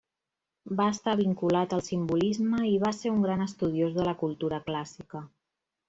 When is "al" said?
1.77-1.85